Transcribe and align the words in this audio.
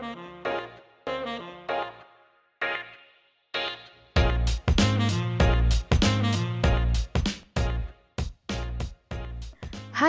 Hai 0.00 0.08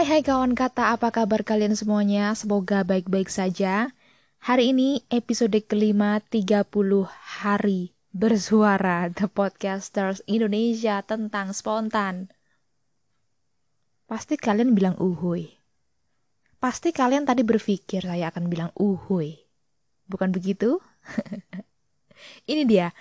hai 0.07 0.23
kawan 0.23 0.55
kata, 0.55 0.95
apa 0.95 1.11
kabar 1.11 1.43
kalian 1.43 1.75
semuanya? 1.75 2.31
Semoga 2.39 2.87
baik-baik 2.87 3.27
saja. 3.27 3.91
Hari 4.39 4.71
ini 4.71 5.03
episode 5.11 5.59
kelima 5.67 6.23
30 6.23 6.71
hari 7.43 7.91
bersuara 8.15 9.11
The 9.11 9.27
Podcasters 9.27 10.23
Indonesia 10.23 11.03
tentang 11.03 11.51
spontan. 11.51 12.31
Pasti 14.07 14.39
kalian 14.39 14.71
bilang 14.71 14.95
uhuy. 14.95 15.51
Pasti 16.63 16.95
kalian 16.95 17.27
tadi 17.27 17.43
berpikir 17.43 18.07
saya 18.07 18.31
akan 18.31 18.47
bilang 18.47 18.71
uhuy. 18.79 19.50
Bukan 20.11 20.35
begitu? 20.35 20.83
ini 22.51 22.67
dia. 22.67 22.91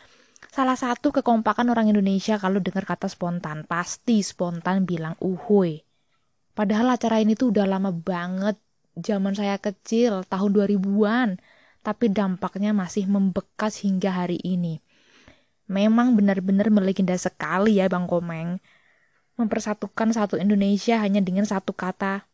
Salah 0.55 0.79
satu 0.79 1.11
kekompakan 1.11 1.67
orang 1.69 1.91
Indonesia 1.91 2.39
kalau 2.39 2.63
dengar 2.63 2.87
kata 2.87 3.11
spontan, 3.11 3.67
pasti 3.67 4.23
spontan 4.23 4.87
bilang 4.87 5.19
uhuy. 5.19 5.83
Padahal 6.55 6.95
acara 6.95 7.19
ini 7.23 7.35
tuh 7.35 7.51
udah 7.55 7.67
lama 7.67 7.91
banget, 7.91 8.59
zaman 8.99 9.35
saya 9.35 9.59
kecil, 9.59 10.27
tahun 10.27 10.51
2000-an, 10.55 11.39
tapi 11.81 12.11
dampaknya 12.11 12.75
masih 12.75 13.07
membekas 13.07 13.81
hingga 13.81 14.11
hari 14.13 14.43
ini. 14.43 14.83
Memang 15.71 16.19
benar-benar 16.19 16.67
melegenda 16.75 17.15
sekali 17.15 17.79
ya 17.79 17.87
Bang 17.87 18.11
Komeng. 18.11 18.59
Mempersatukan 19.39 20.11
satu 20.11 20.37
Indonesia 20.37 20.99
hanya 20.99 21.23
dengan 21.23 21.47
satu 21.47 21.73
kata, 21.73 22.27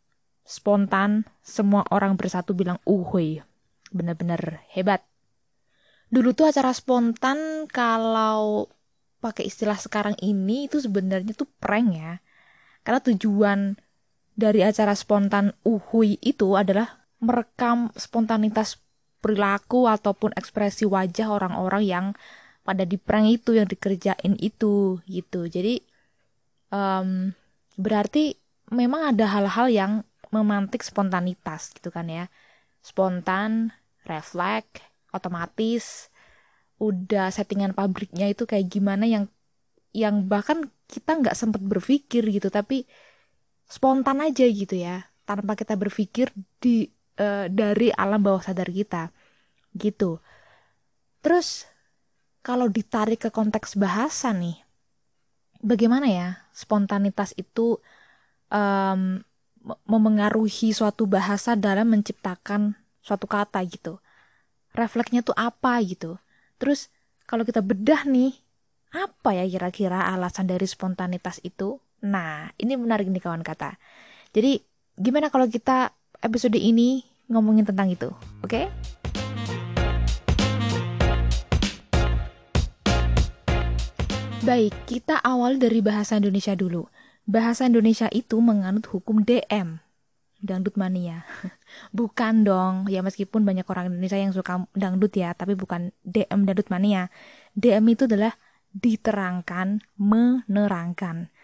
spontan, 0.42 1.28
semua 1.44 1.84
orang 1.92 2.16
bersatu 2.16 2.56
bilang 2.56 2.80
uhuy. 2.88 3.44
Benar-benar 3.90 4.66
hebat. 4.72 5.04
Dulu 6.10 6.32
tuh 6.32 6.50
acara 6.50 6.70
spontan 6.70 7.66
kalau 7.66 8.70
pakai 9.18 9.50
istilah 9.50 9.78
sekarang 9.78 10.14
ini 10.22 10.70
itu 10.70 10.78
sebenarnya 10.78 11.34
tuh 11.34 11.50
prank 11.58 11.88
ya. 11.94 12.22
Karena 12.86 13.00
tujuan 13.02 13.58
dari 14.36 14.62
acara 14.62 14.92
spontan 14.92 15.56
uhui 15.66 16.20
itu 16.22 16.54
adalah 16.54 17.06
merekam 17.18 17.90
spontanitas 17.96 18.78
perilaku 19.24 19.88
ataupun 19.88 20.36
ekspresi 20.36 20.84
wajah 20.84 21.32
orang-orang 21.32 21.82
yang 21.82 22.06
pada 22.62 22.84
di 22.84 23.00
prank 23.00 23.42
itu 23.42 23.56
yang 23.56 23.66
dikerjain 23.66 24.36
itu 24.42 25.00
gitu 25.08 25.46
jadi 25.48 25.80
um, 26.70 27.32
berarti 27.78 28.36
memang 28.74 29.14
ada 29.14 29.26
hal-hal 29.30 29.66
yang 29.70 29.92
memantik 30.34 30.82
spontanitas 30.82 31.72
gitu 31.72 31.88
kan 31.94 32.10
ya 32.10 32.26
spontan 32.82 33.72
refleks 34.06 34.82
otomatis 35.12 36.08
udah 36.76 37.32
settingan 37.32 37.72
pabriknya 37.72 38.28
itu 38.28 38.44
kayak 38.44 38.68
gimana 38.68 39.08
yang 39.08 39.24
yang 39.96 40.28
bahkan 40.28 40.68
kita 40.86 41.16
nggak 41.16 41.36
sempat 41.36 41.64
berpikir 41.64 42.20
gitu 42.28 42.52
tapi 42.52 42.84
spontan 43.66 44.20
aja 44.20 44.44
gitu 44.44 44.76
ya 44.76 45.08
tanpa 45.26 45.58
kita 45.58 45.74
berpikir 45.74 46.30
di 46.60 46.86
uh, 47.18 47.48
dari 47.50 47.90
alam 47.90 48.22
bawah 48.22 48.44
sadar 48.44 48.70
kita 48.70 49.10
gitu. 49.74 50.22
Terus 51.24 51.66
kalau 52.46 52.70
ditarik 52.70 53.26
ke 53.26 53.30
konteks 53.34 53.74
bahasa 53.74 54.30
nih 54.30 54.62
bagaimana 55.64 56.06
ya 56.06 56.28
spontanitas 56.54 57.34
itu 57.34 57.82
um, 58.54 59.18
memengaruhi 59.82 60.70
suatu 60.70 61.10
bahasa 61.10 61.58
dalam 61.58 61.90
menciptakan 61.90 62.78
suatu 63.06 63.30
kata 63.30 63.62
gitu 63.70 64.02
refleksnya 64.74 65.22
tuh 65.22 65.38
apa 65.38 65.78
gitu 65.86 66.18
terus 66.58 66.90
kalau 67.30 67.46
kita 67.46 67.62
bedah 67.62 68.02
nih 68.02 68.34
apa 68.90 69.38
ya 69.38 69.46
kira-kira 69.46 70.10
alasan 70.10 70.50
dari 70.50 70.66
spontanitas 70.66 71.38
itu 71.46 71.78
Nah, 72.04 72.52
ini 72.60 72.76
menarik 72.76 73.08
nih 73.08 73.24
kawan 73.24 73.40
kata. 73.40 73.80
Jadi, 74.36 74.60
gimana 75.00 75.32
kalau 75.32 75.48
kita 75.48 75.96
episode 76.20 76.60
ini 76.60 77.00
ngomongin 77.32 77.64
tentang 77.64 77.88
itu? 77.88 78.12
Oke? 78.44 78.68
Okay? 78.68 78.70
Baik, 84.44 84.76
kita 84.86 85.18
awal 85.24 85.56
dari 85.58 85.80
bahasa 85.80 86.20
Indonesia 86.20 86.52
dulu. 86.52 86.86
Bahasa 87.26 87.66
Indonesia 87.66 88.06
itu 88.14 88.38
menganut 88.38 88.86
hukum 88.86 89.26
DM, 89.26 89.82
dangdut 90.46 90.78
mania. 90.78 91.26
bukan 91.98 92.46
dong, 92.46 92.74
ya 92.86 93.02
meskipun 93.02 93.42
banyak 93.42 93.66
orang 93.66 93.90
Indonesia 93.90 94.16
yang 94.16 94.30
suka 94.30 94.64
dangdut 94.72 95.12
ya, 95.18 95.34
tapi 95.34 95.58
bukan 95.58 95.90
DM 96.06 96.46
dangdut 96.46 96.70
mania. 96.70 97.10
DM 97.58 97.84
itu 97.90 98.06
adalah 98.06 98.32
diterangkan, 98.70 99.82
menerangkan 99.98 101.34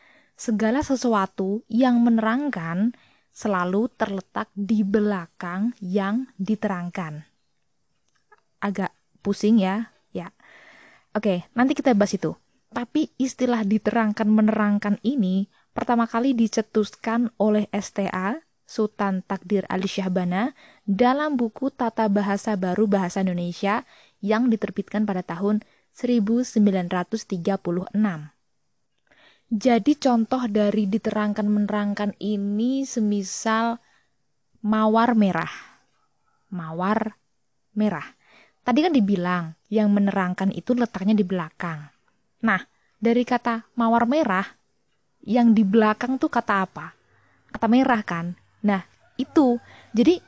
segala 0.43 0.83
sesuatu 0.83 1.63
yang 1.71 2.03
menerangkan 2.03 2.97
selalu 3.33 3.89
terletak 3.97 4.51
di 4.53 4.85
belakang 4.85 5.73
yang 5.81 6.29
diterangkan. 6.37 7.25
Agak 8.59 8.91
pusing 9.25 9.63
ya, 9.63 9.95
ya. 10.11 10.35
Oke, 11.17 11.47
nanti 11.57 11.79
kita 11.79 11.97
bahas 11.97 12.19
itu. 12.19 12.37
Tapi 12.73 13.13
istilah 13.21 13.63
diterangkan 13.69 14.29
menerangkan 14.29 14.97
ini 15.05 15.47
pertama 15.77 16.09
kali 16.09 16.33
dicetuskan 16.33 17.33
oleh 17.37 17.69
STA 17.73 18.41
Sultan 18.73 19.21
Takdir 19.21 19.69
Ali 19.69 19.85
Syahbana 19.85 20.57
dalam 20.89 21.37
buku 21.37 21.69
Tata 21.69 22.09
Bahasa 22.09 22.57
Baru 22.57 22.89
Bahasa 22.89 23.21
Indonesia 23.21 23.85
yang 24.25 24.49
diterbitkan 24.49 25.05
pada 25.05 25.21
tahun 25.21 25.61
1936. 25.93 27.37
Jadi 29.53 29.93
contoh 30.01 30.43
dari 30.49 30.89
diterangkan 30.89 31.45
menerangkan 31.45 32.17
ini 32.17 32.89
semisal 32.89 33.77
mawar 34.65 35.13
merah. 35.13 35.53
Mawar 36.49 37.21
merah. 37.77 38.17
Tadi 38.65 38.81
kan 38.81 38.97
dibilang 38.97 39.53
yang 39.69 39.93
menerangkan 39.93 40.49
itu 40.49 40.73
letaknya 40.73 41.13
di 41.13 41.29
belakang. 41.29 41.93
Nah, 42.49 42.65
dari 42.97 43.29
kata 43.29 43.77
mawar 43.77 44.09
merah, 44.09 44.49
yang 45.29 45.53
di 45.53 45.61
belakang 45.61 46.17
tuh 46.17 46.33
kata 46.33 46.65
apa? 46.65 46.97
Kata 47.53 47.69
merah 47.69 48.01
kan? 48.01 48.42
Nah, 48.65 48.83
itu. 49.19 49.59
Jadi 49.93 50.19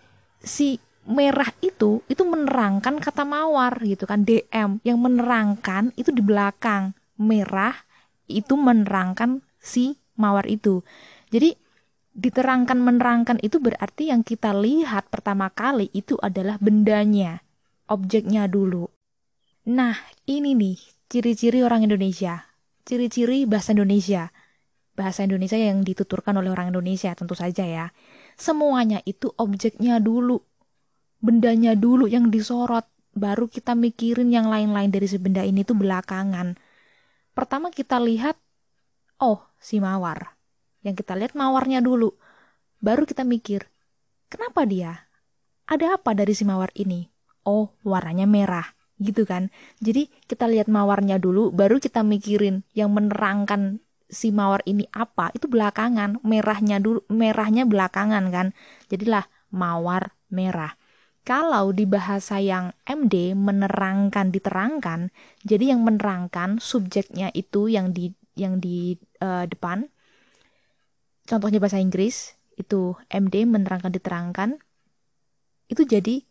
si 0.44 0.76
merah 1.04 1.52
itu 1.60 2.00
itu 2.08 2.24
menerangkan 2.24 2.96
kata 2.96 3.28
mawar 3.28 3.76
gitu 3.84 4.08
kan 4.08 4.24
DM 4.24 4.80
yang 4.80 4.96
menerangkan 4.96 5.92
itu 6.00 6.08
di 6.08 6.24
belakang 6.24 6.96
merah 7.20 7.76
itu 8.24 8.56
menerangkan 8.56 9.44
si 9.60 10.00
mawar 10.16 10.48
itu. 10.48 10.80
Jadi 11.28 11.52
diterangkan 12.14 12.78
menerangkan 12.78 13.36
itu 13.42 13.58
berarti 13.58 14.14
yang 14.14 14.22
kita 14.22 14.54
lihat 14.54 15.10
pertama 15.10 15.50
kali 15.50 15.90
itu 15.92 16.14
adalah 16.22 16.56
bendanya, 16.62 17.42
objeknya 17.90 18.46
dulu. 18.46 18.86
Nah, 19.68 19.98
ini 20.24 20.54
nih 20.54 20.78
ciri-ciri 21.10 21.60
orang 21.66 21.84
Indonesia, 21.84 22.46
ciri-ciri 22.86 23.44
bahasa 23.44 23.74
Indonesia. 23.74 24.30
Bahasa 24.94 25.26
Indonesia 25.26 25.58
yang 25.58 25.82
dituturkan 25.82 26.38
oleh 26.38 26.54
orang 26.54 26.70
Indonesia 26.70 27.10
tentu 27.18 27.34
saja 27.34 27.66
ya. 27.66 27.90
Semuanya 28.34 29.00
itu 29.06 29.30
objeknya 29.38 29.98
dulu. 30.02 30.42
Bendanya 31.24 31.72
dulu 31.78 32.04
yang 32.10 32.28
disorot, 32.28 32.84
baru 33.14 33.48
kita 33.48 33.72
mikirin 33.78 34.28
yang 34.28 34.50
lain-lain 34.50 34.90
dari 34.90 35.06
si 35.08 35.16
benda 35.16 35.40
ini 35.46 35.64
tuh 35.64 35.78
belakangan 35.78 36.58
pertama 37.34 37.68
kita 37.74 37.98
lihat, 37.98 38.38
oh 39.18 39.42
si 39.58 39.82
mawar. 39.82 40.38
Yang 40.86 41.04
kita 41.04 41.18
lihat 41.18 41.34
mawarnya 41.34 41.82
dulu. 41.82 42.14
Baru 42.78 43.04
kita 43.04 43.26
mikir, 43.26 43.66
kenapa 44.30 44.64
dia? 44.64 45.10
Ada 45.66 45.98
apa 45.98 46.14
dari 46.14 46.32
si 46.32 46.46
mawar 46.46 46.70
ini? 46.78 47.10
Oh, 47.44 47.74
warnanya 47.82 48.30
merah. 48.30 48.64
Gitu 49.00 49.26
kan. 49.26 49.50
Jadi 49.82 50.08
kita 50.30 50.46
lihat 50.46 50.70
mawarnya 50.70 51.18
dulu, 51.18 51.50
baru 51.50 51.82
kita 51.82 52.06
mikirin 52.06 52.62
yang 52.76 52.94
menerangkan 52.94 53.82
si 54.14 54.30
mawar 54.30 54.62
ini 54.64 54.86
apa, 54.94 55.34
itu 55.34 55.50
belakangan. 55.50 56.22
Merahnya 56.22 56.78
dulu, 56.78 57.02
merahnya 57.10 57.66
belakangan 57.66 58.30
kan. 58.30 58.46
Jadilah 58.88 59.26
mawar 59.50 60.14
merah. 60.30 60.78
Kalau 61.24 61.72
di 61.72 61.88
bahasa 61.88 62.36
yang 62.36 62.76
MD 62.84 63.32
menerangkan 63.32 64.28
diterangkan, 64.28 65.08
jadi 65.40 65.72
yang 65.72 65.80
menerangkan 65.80 66.60
subjeknya 66.60 67.32
itu 67.32 67.72
yang 67.72 67.96
di 67.96 68.12
yang 68.36 68.60
di 68.60 69.00
uh, 69.24 69.48
depan. 69.48 69.88
Contohnya 71.24 71.58
bahasa 71.58 71.80
Inggris 71.80 72.36
itu 72.60 72.92
MD 73.08 73.48
menerangkan 73.48 73.90
diterangkan 73.90 74.60
itu 75.72 75.82
jadi 75.88 76.22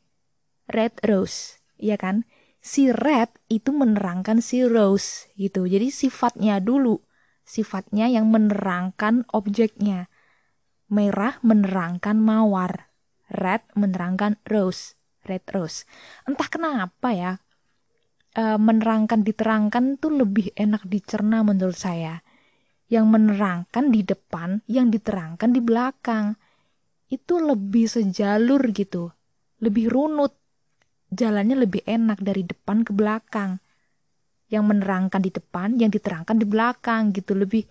red 0.69 0.93
rose, 1.03 1.59
ya 1.81 1.97
kan? 1.97 2.29
Si 2.63 2.93
red 2.93 3.33
itu 3.49 3.73
menerangkan 3.73 4.39
si 4.39 4.63
rose 4.63 5.27
gitu. 5.35 5.65
Jadi 5.65 5.89
sifatnya 5.89 6.61
dulu, 6.63 7.01
sifatnya 7.43 8.07
yang 8.09 8.31
menerangkan 8.31 9.27
objeknya. 9.31 10.11
Merah 10.91 11.39
menerangkan 11.45 12.19
mawar 12.19 12.91
red 13.31 13.63
menerangkan 13.77 14.39
rose. 14.47 14.99
Red 15.23 15.47
Rose. 15.55 15.87
Entah 16.27 16.51
kenapa 16.51 17.15
ya, 17.15 17.31
e, 18.35 18.43
menerangkan 18.59 19.23
diterangkan 19.23 19.95
tuh 19.97 20.11
lebih 20.19 20.51
enak 20.53 20.83
dicerna 20.83 21.41
menurut 21.47 21.79
saya. 21.79 22.19
Yang 22.91 23.05
menerangkan 23.07 23.89
di 23.89 24.03
depan, 24.03 24.61
yang 24.67 24.91
diterangkan 24.91 25.49
di 25.55 25.61
belakang. 25.63 26.35
Itu 27.07 27.39
lebih 27.39 27.87
sejalur 27.87 28.61
gitu, 28.75 29.15
lebih 29.63 29.87
runut. 29.87 30.35
Jalannya 31.07 31.63
lebih 31.63 31.87
enak 31.87 32.19
dari 32.19 32.43
depan 32.43 32.83
ke 32.83 32.91
belakang. 32.91 33.62
Yang 34.53 34.63
menerangkan 34.69 35.21
di 35.25 35.33
depan, 35.33 35.81
yang 35.81 35.89
diterangkan 35.89 36.37
di 36.37 36.45
belakang 36.45 37.09
gitu, 37.09 37.33
lebih 37.33 37.65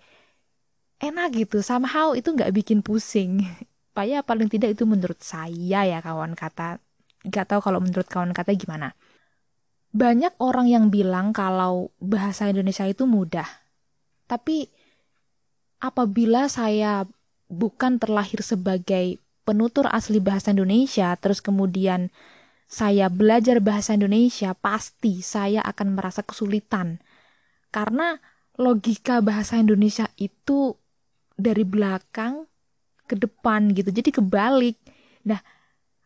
enak 0.99 1.31
gitu. 1.35 1.63
Somehow 1.63 2.11
itu 2.11 2.35
nggak 2.35 2.51
bikin 2.51 2.83
pusing. 2.83 3.47
Pak 3.95 4.05
ya 4.09 4.19
paling 4.25 4.49
tidak 4.51 4.75
itu 4.75 4.83
menurut 4.83 5.23
saya 5.23 5.87
ya 5.87 6.03
kawan 6.03 6.35
kata. 6.35 6.83
Nggak 7.23 7.45
tahu 7.55 7.59
kalau 7.63 7.79
menurut 7.79 8.07
kawan 8.11 8.35
kata 8.35 8.51
gimana. 8.59 8.91
Banyak 9.93 10.41
orang 10.41 10.67
yang 10.67 10.85
bilang 10.89 11.31
kalau 11.31 11.93
bahasa 12.01 12.49
Indonesia 12.49 12.83
itu 12.83 13.05
mudah. 13.05 13.45
Tapi 14.25 14.65
apabila 15.77 16.49
saya 16.49 17.05
bukan 17.53 18.01
terlahir 18.01 18.41
sebagai 18.41 19.21
penutur 19.45 19.85
asli 19.91 20.17
bahasa 20.17 20.55
Indonesia 20.55 21.13
terus 21.19 21.43
kemudian 21.43 22.09
saya 22.73 23.05
belajar 23.13 23.61
bahasa 23.61 23.93
Indonesia 23.93 24.57
pasti 24.57 25.21
saya 25.21 25.61
akan 25.61 25.93
merasa 25.93 26.25
kesulitan. 26.25 26.97
Karena 27.69 28.17
logika 28.57 29.21
bahasa 29.21 29.61
Indonesia 29.61 30.09
itu 30.17 30.73
dari 31.37 31.61
belakang 31.61 32.49
ke 33.05 33.13
depan 33.13 33.69
gitu 33.77 33.93
jadi 33.93 34.09
kebalik. 34.09 34.81
Nah 35.29 35.37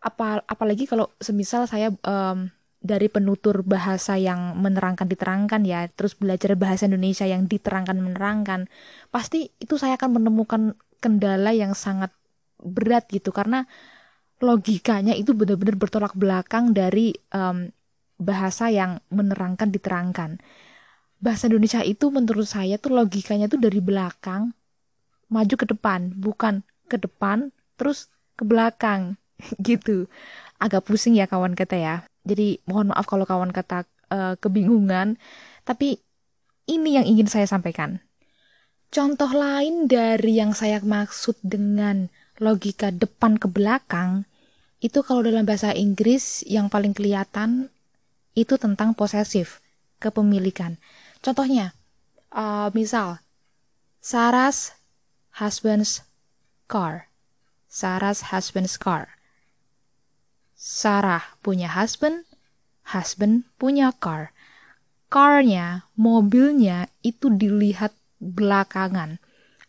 apa 0.04 0.44
apalagi 0.44 0.84
kalau 0.92 1.08
semisal 1.24 1.72
saya 1.72 1.96
um, 2.04 2.52
dari 2.84 3.08
penutur 3.08 3.64
bahasa 3.64 4.20
yang 4.20 4.60
menerangkan 4.60 5.08
diterangkan 5.08 5.64
ya 5.64 5.88
terus 5.92 6.20
belajar 6.20 6.54
bahasa 6.60 6.86
Indonesia 6.88 7.24
yang 7.24 7.48
diterangkan 7.48 7.96
menerangkan 7.96 8.68
pasti 9.10 9.50
itu 9.58 9.80
saya 9.80 9.96
akan 9.96 10.22
menemukan 10.22 10.76
kendala 11.00 11.56
yang 11.56 11.72
sangat 11.72 12.12
berat 12.60 13.08
gitu. 13.08 13.32
Karena 13.32 13.64
logikanya 14.44 15.18
itu 15.18 15.34
benar-benar 15.34 15.76
bertolak 15.78 16.14
belakang 16.14 16.76
dari 16.76 17.14
um, 17.34 17.70
bahasa 18.18 18.70
yang 18.70 19.02
menerangkan 19.10 19.70
diterangkan 19.70 20.42
bahasa 21.18 21.50
Indonesia 21.50 21.82
itu 21.82 22.14
menurut 22.14 22.46
saya 22.46 22.78
tuh 22.78 22.94
logikanya 22.94 23.50
tuh 23.50 23.58
dari 23.58 23.82
belakang 23.82 24.54
maju 25.28 25.56
ke 25.58 25.66
depan, 25.68 26.14
bukan 26.16 26.64
ke 26.88 26.98
depan 27.02 27.52
terus 27.76 28.10
ke 28.38 28.46
belakang 28.46 29.18
gitu. 29.68 30.08
Agak 30.58 30.90
pusing 30.90 31.18
ya 31.18 31.30
kawan 31.30 31.54
kata 31.54 31.78
ya. 31.78 31.96
Jadi 32.26 32.62
mohon 32.66 32.92
maaf 32.92 33.06
kalau 33.06 33.26
kawan 33.26 33.54
kata 33.54 33.86
uh, 34.10 34.34
kebingungan, 34.38 35.22
tapi 35.64 36.02
ini 36.68 37.00
yang 37.00 37.06
ingin 37.08 37.30
saya 37.30 37.48
sampaikan. 37.48 38.04
Contoh 38.88 39.28
lain 39.32 39.92
dari 39.92 40.40
yang 40.40 40.56
saya 40.56 40.80
maksud 40.80 41.40
dengan 41.44 42.08
logika 42.38 42.94
depan 42.94 43.38
ke 43.42 43.50
belakang 43.50 44.26
itu 44.78 45.02
kalau 45.02 45.26
dalam 45.26 45.46
bahasa 45.46 45.74
Inggris 45.74 46.46
yang 46.46 46.70
paling 46.70 46.94
kelihatan 46.94 47.74
itu 48.38 48.62
tentang 48.62 48.94
posesif, 48.94 49.66
kepemilikan. 49.98 50.78
Contohnya, 51.26 51.74
uh, 52.30 52.70
misal 52.78 53.18
Saras 53.98 54.78
husband's 55.42 56.06
car. 56.70 57.10
Sarah's 57.68 58.30
husband's 58.30 58.78
car. 58.78 59.18
Sarah 60.54 61.36
punya 61.42 61.70
husband, 61.74 62.24
husband 62.94 63.50
punya 63.58 63.92
car. 63.98 64.32
Carnya, 65.10 65.88
mobilnya 65.98 66.88
itu 67.02 67.34
dilihat 67.34 67.92
belakangan. 68.22 69.18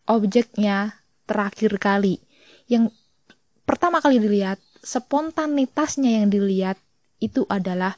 Objeknya 0.08 1.00
terakhir 1.28 1.76
kali. 1.80 2.20
Yang 2.68 2.92
pertama 3.64 3.98
kali 4.04 4.20
dilihat, 4.20 4.60
spontanitasnya 4.84 6.22
yang 6.22 6.28
dilihat 6.28 6.76
itu 7.18 7.48
adalah 7.48 7.96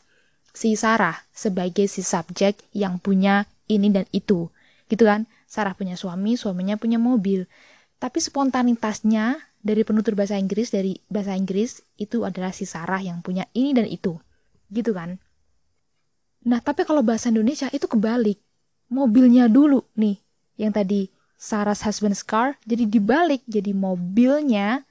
si 0.55 0.79
Sarah 0.79 1.19
sebagai 1.35 1.87
si 1.91 2.01
subjek 2.01 2.57
yang 2.73 3.03
punya 3.03 3.45
ini 3.67 3.91
dan 3.91 4.07
itu. 4.15 4.49
Gitu 4.87 5.05
kan? 5.07 5.27
Sarah 5.51 5.75
punya 5.75 5.99
suami, 5.99 6.39
suaminya 6.39 6.79
punya 6.79 6.97
mobil. 7.03 7.51
Tapi 7.99 8.19
spontanitasnya 8.23 9.39
dari 9.61 9.83
penutur 9.85 10.17
bahasa 10.17 10.41
Inggris, 10.41 10.73
dari 10.73 10.97
bahasa 11.11 11.37
Inggris, 11.37 11.85
itu 12.01 12.25
adalah 12.25 12.55
si 12.55 12.65
Sarah 12.65 13.03
yang 13.03 13.21
punya 13.21 13.45
ini 13.53 13.77
dan 13.77 13.91
itu. 13.91 14.17
Gitu 14.71 14.95
kan? 14.95 15.21
Nah, 16.47 16.63
tapi 16.65 16.89
kalau 16.89 17.05
bahasa 17.05 17.29
Indonesia 17.29 17.69
itu 17.69 17.85
kebalik. 17.85 18.41
Mobilnya 18.91 19.47
dulu 19.47 19.87
nih, 19.95 20.19
yang 20.59 20.75
tadi 20.75 21.07
Sarah's 21.41 21.89
husband's 21.89 22.21
car, 22.21 22.61
jadi 22.69 22.85
dibalik, 22.85 23.41
jadi 23.49 23.73
mobilnya 23.73 24.85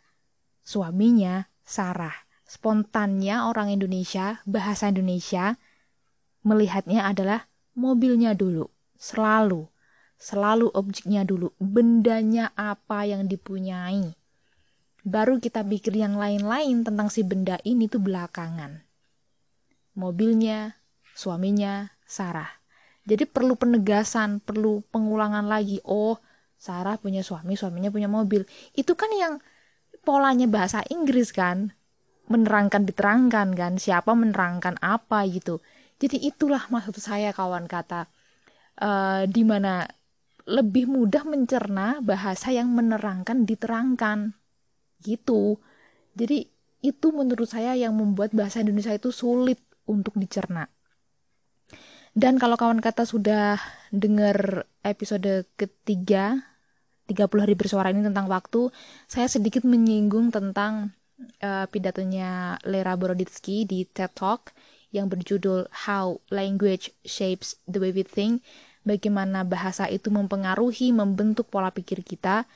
suaminya 0.65 1.45
Sarah. 1.61 2.25
Spontannya 2.49 3.45
orang 3.45 3.69
Indonesia, 3.69 4.41
bahasa 4.49 4.89
Indonesia, 4.89 5.61
melihatnya 6.41 7.05
adalah 7.05 7.45
mobilnya 7.77 8.33
dulu, 8.33 8.65
selalu 8.97 9.69
selalu 10.19 10.67
objeknya 10.75 11.23
dulu, 11.23 11.55
bendanya 11.57 12.51
apa 12.59 13.07
yang 13.07 13.25
dipunyai. 13.25 14.13
Baru 15.07 15.39
kita 15.39 15.63
pikir 15.63 15.95
yang 15.95 16.19
lain-lain 16.19 16.83
tentang 16.83 17.07
si 17.07 17.23
benda 17.23 17.55
ini 17.63 17.87
tuh 17.87 18.03
belakangan. 18.03 18.83
Mobilnya, 19.95 20.75
suaminya, 21.15 21.95
Sarah. 22.03 22.51
Jadi 23.07 23.23
perlu 23.25 23.55
penegasan, 23.55 24.43
perlu 24.43 24.83
pengulangan 24.91 25.47
lagi. 25.47 25.79
Oh, 25.87 26.19
Sarah 26.59 26.99
punya 26.99 27.23
suami, 27.23 27.55
suaminya 27.55 27.89
punya 27.89 28.11
mobil. 28.11 28.43
Itu 28.75 28.99
kan 28.99 29.09
yang 29.15 29.39
polanya 30.03 30.45
bahasa 30.51 30.83
Inggris 30.91 31.31
kan. 31.31 31.71
Menerangkan 32.29 32.85
diterangkan 32.85 33.57
kan, 33.57 33.73
siapa 33.81 34.13
menerangkan 34.13 34.77
apa 34.83 35.25
gitu. 35.31 35.63
Jadi 35.97 36.29
itulah 36.29 36.67
maksud 36.69 36.99
saya 36.99 37.31
kawan 37.31 37.65
kata. 37.65 38.11
Uh, 38.79 39.27
di 39.27 39.43
mana 39.43 39.83
lebih 40.49 40.89
mudah 40.89 41.21
mencerna 41.29 42.01
bahasa 42.01 42.49
yang 42.49 42.73
menerangkan 42.73 43.45
diterangkan 43.45 44.33
gitu 45.05 45.61
jadi 46.17 46.49
itu 46.81 47.07
menurut 47.13 47.45
saya 47.45 47.77
yang 47.77 47.93
membuat 47.93 48.33
bahasa 48.33 48.65
Indonesia 48.65 48.97
itu 48.97 49.13
sulit 49.13 49.61
untuk 49.85 50.17
dicerna 50.17 50.65
dan 52.17 52.41
kalau 52.41 52.57
kawan 52.57 52.81
kata 52.81 53.05
sudah 53.05 53.61
dengar 53.93 54.65
episode 54.81 55.45
ketiga 55.53 56.48
30 57.09 57.43
hari 57.43 57.57
bersuara 57.57 57.89
ini 57.89 58.05
tentang 58.05 58.29
waktu 58.29 58.69
saya 59.09 59.25
sedikit 59.25 59.65
menyinggung 59.65 60.29
tentang 60.29 60.93
uh, 61.41 61.65
pidatonya 61.65 62.61
Lera 62.69 62.93
Boroditsky 62.93 63.65
di 63.65 63.89
TED 63.89 64.13
Talk 64.13 64.53
yang 64.93 65.09
berjudul 65.09 65.69
How 65.89 66.21
Language 66.29 66.93
Shapes 67.01 67.57
the 67.65 67.81
Way 67.81 67.97
We 67.97 68.05
Think 68.05 68.45
bagaimana 68.89 69.45
bahasa 69.45 69.85
itu 69.85 70.09
mempengaruhi, 70.09 70.89
membentuk 70.95 71.53
pola 71.53 71.69
pikir 71.69 72.01
kita, 72.01 72.49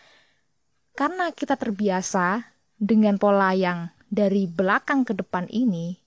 karena 0.98 1.30
kita 1.30 1.58
terbiasa 1.58 2.42
dengan 2.78 3.22
pola 3.22 3.54
yang 3.54 3.94
dari 4.10 4.50
belakang 4.50 5.06
ke 5.06 5.14
depan 5.14 5.50
ini, 5.50 5.98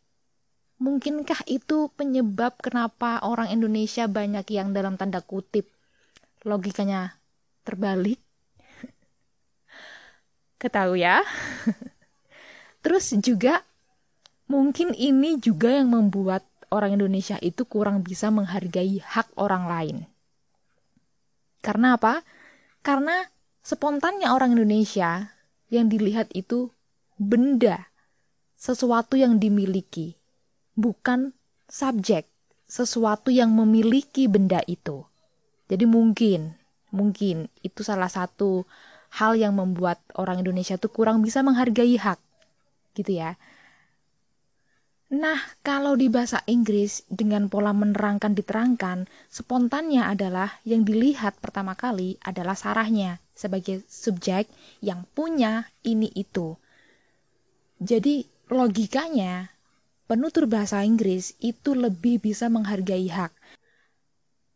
mungkinkah 0.82 1.46
itu 1.46 1.90
penyebab 1.94 2.58
kenapa 2.58 3.22
orang 3.22 3.50
Indonesia 3.50 4.06
banyak 4.10 4.46
yang 4.50 4.74
dalam 4.74 4.98
tanda 4.98 5.22
kutip 5.22 5.70
logikanya 6.46 7.18
terbalik? 7.66 8.25
Ketahu 10.66 10.98
ya. 10.98 11.22
Terus 12.82 13.14
juga 13.22 13.62
mungkin 14.50 14.90
ini 14.98 15.38
juga 15.38 15.70
yang 15.70 15.94
membuat 15.94 16.42
orang 16.74 16.98
Indonesia 16.98 17.38
itu 17.38 17.62
kurang 17.70 18.02
bisa 18.02 18.34
menghargai 18.34 18.98
hak 18.98 19.30
orang 19.38 19.70
lain. 19.70 19.96
Karena 21.62 21.94
apa? 21.94 22.26
Karena 22.82 23.26
spontannya 23.62 24.26
orang 24.30 24.58
Indonesia 24.58 25.30
yang 25.70 25.86
dilihat 25.86 26.34
itu 26.34 26.70
benda, 27.18 27.86
sesuatu 28.58 29.14
yang 29.14 29.38
dimiliki, 29.38 30.18
bukan 30.74 31.34
subjek, 31.70 32.26
sesuatu 32.66 33.30
yang 33.30 33.54
memiliki 33.54 34.26
benda 34.26 34.62
itu. 34.66 35.06
Jadi 35.66 35.86
mungkin, 35.86 36.54
mungkin 36.94 37.50
itu 37.66 37.82
salah 37.82 38.10
satu 38.10 38.66
hal 39.14 39.38
yang 39.38 39.54
membuat 39.54 40.02
orang 40.18 40.42
Indonesia 40.42 40.74
itu 40.74 40.88
kurang 40.90 41.22
bisa 41.22 41.44
menghargai 41.44 41.94
hak, 41.98 42.18
gitu 42.98 43.20
ya. 43.22 43.38
Nah, 45.06 45.38
kalau 45.62 45.94
di 45.94 46.10
bahasa 46.10 46.42
Inggris 46.50 47.06
dengan 47.06 47.46
pola 47.46 47.70
menerangkan 47.70 48.34
diterangkan, 48.34 49.06
spontannya 49.30 50.02
adalah 50.02 50.58
yang 50.66 50.82
dilihat 50.82 51.38
pertama 51.38 51.78
kali 51.78 52.18
adalah 52.26 52.58
sarahnya 52.58 53.22
sebagai 53.30 53.86
subjek 53.86 54.50
yang 54.82 55.06
punya 55.14 55.70
ini 55.86 56.10
itu. 56.10 56.58
Jadi 57.78 58.26
logikanya 58.50 59.54
penutur 60.10 60.50
bahasa 60.50 60.82
Inggris 60.82 61.38
itu 61.38 61.78
lebih 61.78 62.18
bisa 62.18 62.50
menghargai 62.50 63.06
hak. 63.06 63.30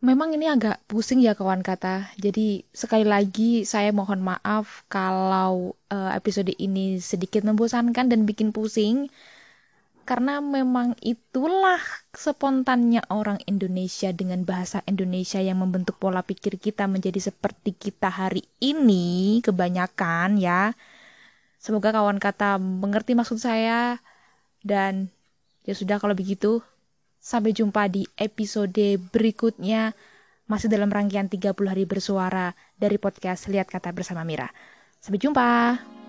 Memang 0.00 0.32
ini 0.32 0.48
agak 0.48 0.80
pusing 0.88 1.20
ya 1.20 1.36
kawan 1.36 1.60
kata. 1.60 2.08
Jadi 2.16 2.64
sekali 2.72 3.04
lagi 3.04 3.68
saya 3.68 3.92
mohon 3.92 4.24
maaf 4.24 4.88
kalau 4.88 5.76
uh, 5.92 6.10
episode 6.16 6.56
ini 6.56 6.96
sedikit 7.04 7.44
membosankan 7.44 8.08
dan 8.08 8.24
bikin 8.24 8.48
pusing. 8.48 9.12
Karena 10.08 10.40
memang 10.40 10.96
itulah 11.04 11.78
spontannya 12.16 13.04
orang 13.12 13.44
Indonesia 13.44 14.08
dengan 14.16 14.48
bahasa 14.48 14.80
Indonesia 14.88 15.38
yang 15.38 15.60
membentuk 15.60 16.00
pola 16.00 16.24
pikir 16.24 16.56
kita 16.56 16.88
menjadi 16.88 17.20
seperti 17.20 17.76
kita 17.76 18.08
hari 18.08 18.48
ini 18.56 19.44
kebanyakan 19.44 20.40
ya. 20.40 20.72
Semoga 21.60 21.92
kawan 21.92 22.16
kata 22.16 22.56
mengerti 22.56 23.12
maksud 23.12 23.36
saya 23.36 24.00
dan 24.64 25.12
ya 25.68 25.76
sudah 25.76 26.00
kalau 26.00 26.16
begitu 26.16 26.64
Sampai 27.20 27.52
jumpa 27.52 27.84
di 27.92 28.08
episode 28.16 28.96
berikutnya 29.12 29.92
masih 30.48 30.72
dalam 30.72 30.88
rangkaian 30.88 31.28
30 31.28 31.52
hari 31.68 31.84
bersuara 31.84 32.56
dari 32.74 32.96
podcast 32.96 33.46
Lihat 33.52 33.68
Kata 33.68 33.92
bersama 33.92 34.24
Mira. 34.24 34.48
Sampai 34.98 35.20
jumpa. 35.20 35.99